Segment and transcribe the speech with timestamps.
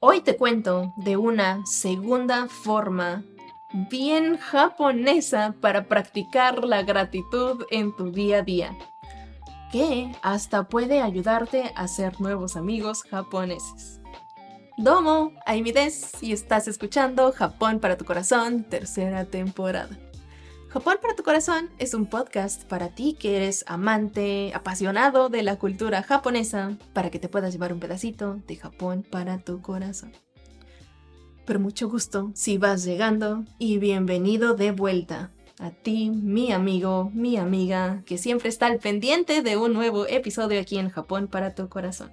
[0.00, 3.24] Hoy te cuento de una segunda forma
[3.90, 8.78] bien japonesa para practicar la gratitud en tu día a día,
[9.72, 14.00] que hasta puede ayudarte a hacer nuevos amigos japoneses.
[14.76, 19.96] Domo, Aimides y estás escuchando Japón para tu corazón, tercera temporada.
[20.74, 25.56] Japón para tu corazón es un podcast para ti que eres amante, apasionado de la
[25.56, 30.10] cultura japonesa, para que te puedas llevar un pedacito de Japón para tu corazón.
[31.46, 37.36] Pero mucho gusto si vas llegando y bienvenido de vuelta a ti, mi amigo, mi
[37.36, 41.68] amiga, que siempre está al pendiente de un nuevo episodio aquí en Japón para tu
[41.68, 42.10] corazón.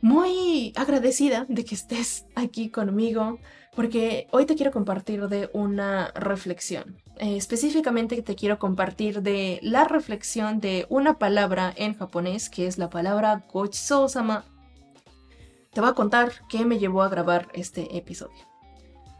[0.00, 3.38] Muy agradecida de que estés aquí conmigo
[3.76, 6.96] porque hoy te quiero compartir de una reflexión.
[7.18, 12.78] Eh, específicamente te quiero compartir de la reflexión de una palabra en japonés que es
[12.78, 14.44] la palabra gochiso-sama.
[15.72, 18.48] Te voy a contar qué me llevó a grabar este episodio.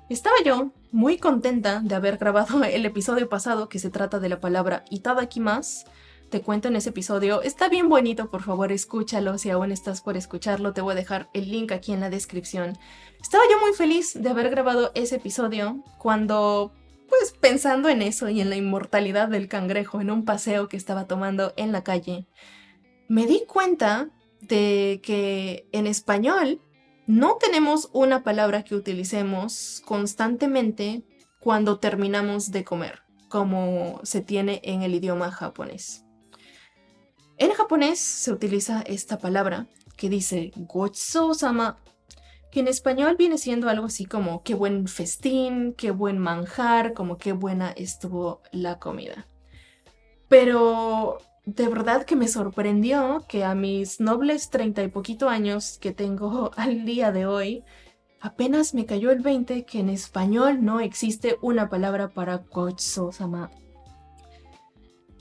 [0.08, 4.40] Estaba yo muy contenta de haber grabado el episodio pasado que se trata de la
[4.40, 5.86] palabra itadakimasu
[6.30, 7.42] te cuento en ese episodio.
[7.42, 9.36] Está bien bonito, por favor, escúchalo.
[9.36, 12.78] Si aún estás por escucharlo, te voy a dejar el link aquí en la descripción.
[13.20, 16.72] Estaba yo muy feliz de haber grabado ese episodio cuando,
[17.08, 21.06] pues pensando en eso y en la inmortalidad del cangrejo en un paseo que estaba
[21.06, 22.26] tomando en la calle,
[23.08, 24.08] me di cuenta
[24.40, 26.62] de que en español
[27.06, 31.02] no tenemos una palabra que utilicemos constantemente
[31.40, 36.04] cuando terminamos de comer, como se tiene en el idioma japonés.
[37.40, 41.78] En japonés se utiliza esta palabra que dice gochiso-sama,
[42.52, 47.16] que en español viene siendo algo así como qué buen festín, qué buen manjar, como
[47.16, 49.26] qué buena estuvo la comida.
[50.28, 55.92] Pero de verdad que me sorprendió que a mis nobles treinta y poquito años que
[55.92, 57.64] tengo al día de hoy,
[58.20, 63.50] apenas me cayó el 20 que en español no existe una palabra para gochiso-sama.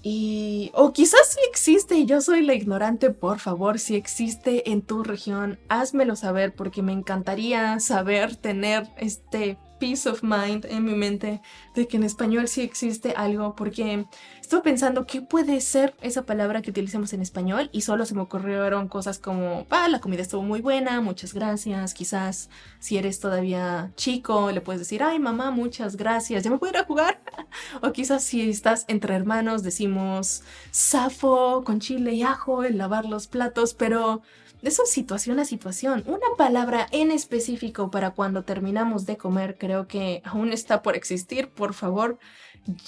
[0.02, 4.82] Y, o quizás sí existe y yo soy la ignorante, por favor, si existe en
[4.82, 10.94] tu región, házmelo saber porque me encantaría saber tener este peace of mind en mi
[10.94, 11.42] mente
[11.76, 14.06] de que en español sí existe algo, porque
[14.42, 18.22] estuve pensando qué puede ser esa palabra que utilicemos en español y solo se me
[18.22, 23.92] ocurrieron cosas como, ah, la comida estuvo muy buena, muchas gracias, quizás si eres todavía
[23.96, 27.22] chico le puedes decir, ay mamá, muchas gracias, ya me puedo ir a jugar,
[27.82, 33.28] o quizás si estás entre hermanos decimos, safo con chile y ajo, el lavar los
[33.28, 34.22] platos, pero
[34.62, 36.04] eso es situación a situación.
[36.06, 41.50] Una palabra en específico para cuando terminamos de comer creo que aún está por existir.
[41.50, 42.20] Por favor,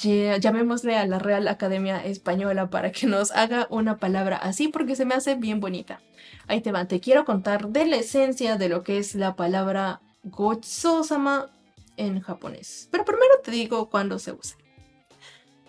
[0.04, 5.06] llamémosle a la Real Academia Española para que nos haga una palabra así porque se
[5.06, 6.02] me hace bien bonita.
[6.48, 10.02] Ahí te va, te quiero contar de la esencia de lo que es la palabra
[10.24, 11.50] gochiso-sama
[11.98, 12.90] en japonés.
[12.92, 14.58] Pero primero te digo cuándo se usa.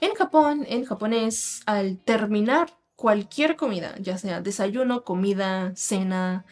[0.00, 6.44] En Japón, en japonés, al terminar cualquier comida, ya sea desayuno, comida, cena,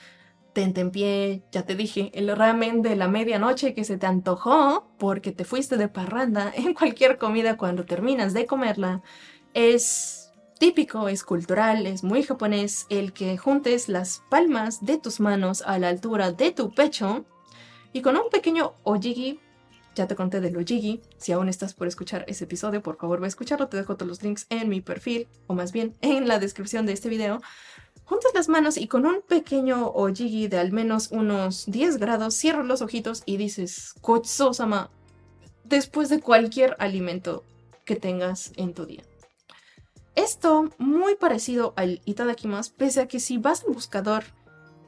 [0.92, 5.44] pie, ya te dije, el ramen de la medianoche que se te antojó porque te
[5.44, 9.02] fuiste de parranda en cualquier comida cuando terminas de comerla,
[9.54, 15.62] es típico, es cultural, es muy japonés el que juntes las palmas de tus manos
[15.62, 17.24] a la altura de tu pecho
[17.92, 19.40] y con un pequeño ojigi
[19.94, 21.00] ya te conté de Lojigi.
[21.18, 23.68] Si aún estás por escuchar ese episodio, por favor ve a escucharlo.
[23.68, 26.92] Te dejo todos los links en mi perfil, o más bien en la descripción de
[26.92, 27.40] este video.
[28.04, 32.66] Juntas las manos y con un pequeño ojigi de al menos unos 10 grados, cierras
[32.66, 34.90] los ojitos y dices Kotso-sama
[35.64, 37.44] después de cualquier alimento
[37.84, 39.04] que tengas en tu día.
[40.16, 44.24] Esto muy parecido al itadakimasu, pese a que si vas al buscador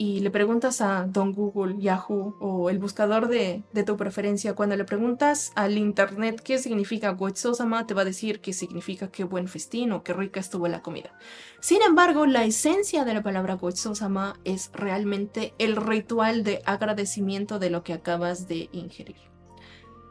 [0.02, 4.84] y le preguntas a Don Google, Yahoo o el buscador de, tu preferencia, cuando le
[4.84, 9.92] preguntas al internet qué significa Gochiso-sama, te va a decir qué significa qué buen festín
[9.92, 11.16] o qué rica estuvo la comida.
[11.60, 17.70] Sin embargo, la esencia de la palabra Gochiso-sama es realmente el ritual de agradecimiento de
[17.70, 19.30] lo que acabas de ingerir.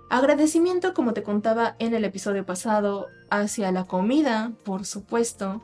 [0.10, 5.62] Agradecimiento, como te contaba en el episodio pasado, hacia la comida, por supuesto,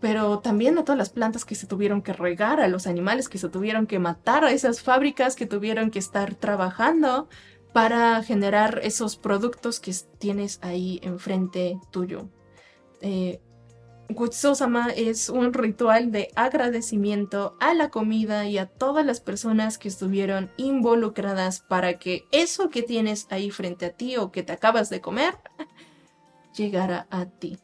[0.00, 3.38] pero también a todas las plantas que se tuvieron que regar, a los animales que
[3.38, 7.28] se tuvieron que matar, a esas fábricas que tuvieron que estar trabajando
[7.72, 12.28] para generar esos productos que tienes ahí enfrente tuyo.
[13.00, 13.40] Eh,
[14.96, 20.50] es un ritual de agradecimiento a la comida y a todas las personas que estuvieron
[20.56, 25.00] involucradas para que eso que tienes ahí frente a ti o que te acabas de
[25.00, 25.34] comer
[26.56, 27.58] llegara a ti.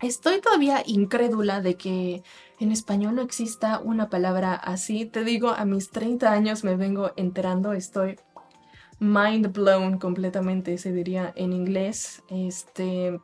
[0.00, 2.22] Estoy todavía incrédula de que
[2.60, 5.06] en español no exista una palabra así.
[5.06, 8.16] Te digo, a mis 30 años me vengo enterando, estoy
[8.98, 12.22] mind blown completamente, se diría en inglés.
[12.28, 13.18] Este.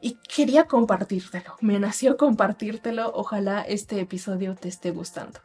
[0.00, 1.56] Y quería compartírtelo.
[1.60, 3.12] Me nació compartírtelo.
[3.14, 5.40] Ojalá este episodio te esté gustando.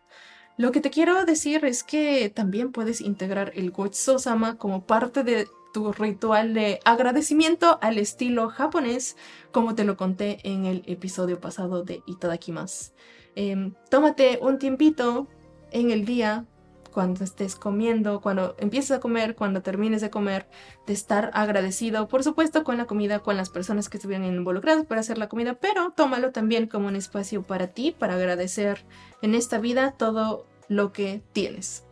[0.57, 5.47] Lo que te quiero decir es que también puedes integrar el Gochusama como parte de
[5.73, 9.17] tu ritual de agradecimiento al estilo japonés,
[9.51, 12.91] como te lo conté en el episodio pasado de Itadakimasu.
[13.35, 15.27] Eh, tómate un tiempito
[15.71, 16.45] en el día
[16.91, 20.47] cuando estés comiendo, cuando empieces a comer, cuando termines de comer,
[20.85, 25.01] de estar agradecido, por supuesto, con la comida, con las personas que estuvieron involucradas para
[25.01, 28.85] hacer la comida, pero tómalo también como un espacio para ti, para agradecer
[29.21, 31.85] en esta vida todo lo que tienes.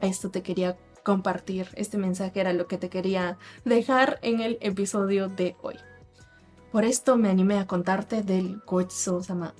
[0.00, 5.28] Esto te quería compartir, este mensaje era lo que te quería dejar en el episodio
[5.28, 5.76] de hoy.
[6.72, 9.54] Por esto me animé a contarte del Gochiso-sama.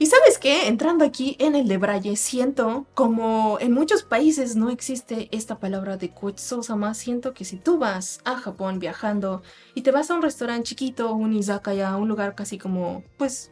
[0.00, 5.28] Y sabes qué, entrando aquí en el de siento como en muchos países no existe
[5.32, 6.94] esta palabra de Gochiso-sama.
[6.94, 9.42] Siento que si tú vas a Japón viajando
[9.74, 13.50] y te vas a un restaurante chiquito, un izakaya, un lugar casi como, pues,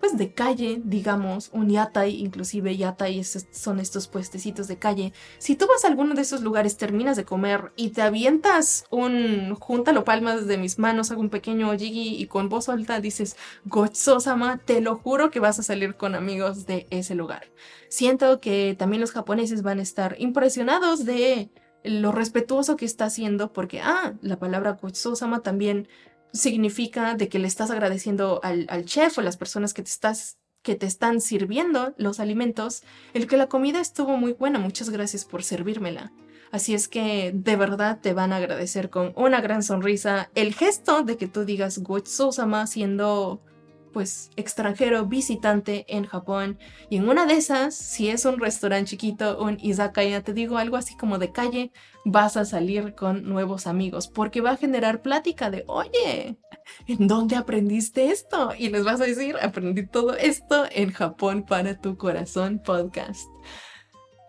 [0.00, 5.12] pues de calle, digamos, un yatai, inclusive yatai son estos puestecitos de calle.
[5.38, 9.54] Si tú vas a alguno de esos lugares, terminas de comer y te avientas un
[9.54, 13.36] júntalo palmas de mis manos, hago un pequeño jiggy y con voz alta dices
[13.66, 17.52] Gochosama, te lo juro que vas a salir con amigos de ese lugar.
[17.88, 21.50] Siento que también los japoneses van a estar impresionados de
[21.82, 25.88] lo respetuoso que está haciendo porque, ah, la palabra Gochosama también
[26.32, 30.74] significa de que le estás agradeciendo al, chef o las personas que te estás que
[30.74, 32.82] te están sirviendo los alimentos,
[33.14, 36.12] el que la comida estuvo muy buena, muchas gracias por servírmela.
[36.52, 41.02] Así es que de verdad te van a agradecer con una gran sonrisa el gesto
[41.02, 43.40] de que tú digas Gochusama siendo
[43.92, 46.58] pues extranjero visitante en Japón
[46.88, 50.76] y en una de esas, si es un restaurante chiquito, un izakaya, te digo algo
[50.76, 51.72] así como de calle,
[52.04, 56.38] vas a salir con nuevos amigos porque va a generar plática de, oye,
[56.86, 58.52] ¿en dónde aprendiste esto?
[58.58, 63.28] Y les vas a decir, aprendí todo esto en Japón para tu corazón podcast.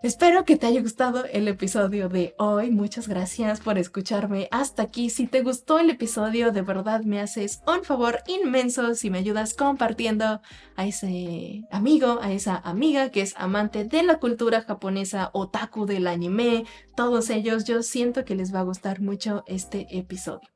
[0.04, 2.72] Espero que te haya gustado el episodio de hoy.
[2.72, 5.12] Muchas gracias por escucharme hasta aquí.
[5.12, 9.54] Si te gustó el episodio, de verdad me haces un favor inmenso si me ayudas
[9.54, 10.42] compartiendo
[10.76, 16.08] a ese amigo, a esa amiga que es amante de la cultura japonesa, otaku del
[16.08, 16.66] anime,
[16.96, 17.66] todos ellos.
[17.66, 20.50] Yo siento que les va a gustar mucho este episodio.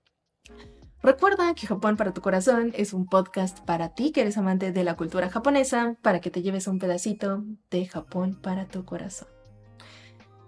[1.03, 4.83] Recuerda que Japón para tu corazón es un podcast para ti que eres amante de
[4.83, 9.34] la cultura japonesa, para que te lleves un pedacito de Japón para tu corazón.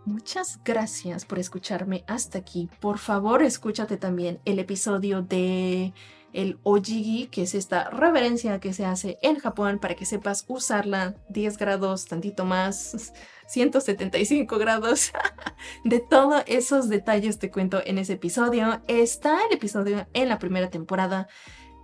[0.08, 2.70] Muchas gracias por escucharme hasta aquí.
[2.80, 5.94] Por favor, escúchate también el episodio de
[6.32, 11.16] el ojigi, que es esta reverencia que se hace en Japón para que sepas usarla
[11.28, 13.12] 10 grados, tantito más,
[13.48, 15.12] 175 grados.
[15.84, 18.82] de todos esos detalles te cuento en ese episodio.
[18.88, 21.28] Está el episodio en la primera temporada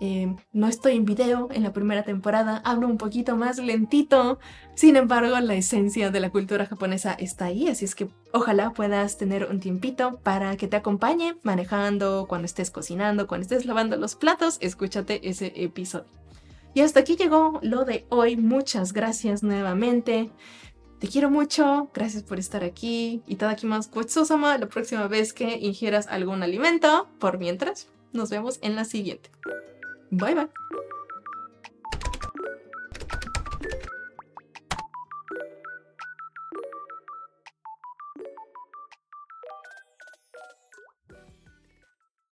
[0.05, 4.37] eh, no estoy en video en la primera temporada, hablo un poquito más lentito.
[4.75, 9.17] Sin embargo, la esencia de la cultura japonesa está ahí, así es que ojalá puedas
[9.17, 14.15] tener un tiempito para que te acompañe manejando, cuando estés cocinando, cuando estés lavando los
[14.15, 16.09] platos, escúchate ese episodio.
[16.73, 18.35] Y hasta aquí llegó lo de hoy.
[18.35, 20.31] Muchas gracias nuevamente.
[20.99, 23.21] Te quiero mucho, gracias por estar aquí.
[23.25, 27.07] Y más Gochusama la próxima vez que ingieras algún alimento.
[27.19, 29.29] Por mientras, nos vemos en la siguiente.
[30.19, 30.62] Bye bye.